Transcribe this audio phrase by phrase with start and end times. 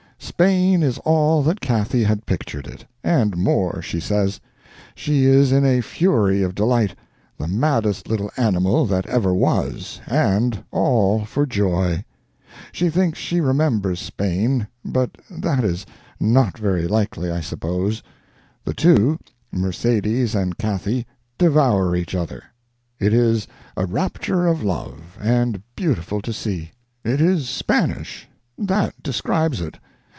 [0.23, 4.39] Spain is all that Cathy had pictured it—and more, she says.
[4.95, 6.95] She is in a fury of delight,
[7.39, 12.05] the maddest little animal that ever was, and all for joy.
[12.71, 15.85] She thinks she remembers Spain, but that is
[16.19, 18.01] not very likely, I suppose.
[18.63, 22.43] The two—Mercedes and Cathy—devour each other.
[22.99, 26.71] It is a rapture of love, and beautiful to see.
[27.03, 28.27] It is Spanish;
[28.57, 29.77] that describes it.